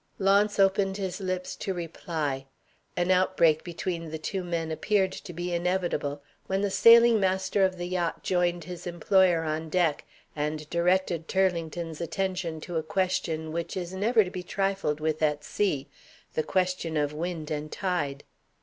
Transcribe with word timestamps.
Launce 0.17 0.57
opened 0.57 0.97
his 0.97 1.19
lips 1.21 1.55
to 1.55 1.75
reply. 1.75 2.47
An 2.97 3.11
outbreak 3.11 3.63
between 3.63 4.09
the 4.09 4.17
two 4.17 4.43
men 4.43 4.71
appeared 4.71 5.11
to 5.11 5.31
be 5.31 5.53
inevitable, 5.53 6.23
when 6.47 6.61
the 6.61 6.71
sailing 6.71 7.19
master 7.19 7.63
of 7.63 7.77
the 7.77 7.85
yacht 7.85 8.23
joined 8.23 8.63
his 8.63 8.87
employer 8.87 9.43
on 9.43 9.69
deck, 9.69 10.03
and 10.35 10.67
directed 10.71 11.27
Turlington's 11.27 12.01
attention 12.01 12.59
to 12.61 12.77
a 12.77 12.81
question 12.81 13.51
which 13.51 13.77
is 13.77 13.93
never 13.93 14.23
to 14.23 14.31
be 14.31 14.41
trifled 14.41 14.99
with 14.99 15.21
at 15.21 15.43
sea, 15.43 15.87
the 16.33 16.41
question 16.41 16.97
of 16.97 17.13
wind 17.13 17.51
and 17.51 17.71
tide. 17.71 18.23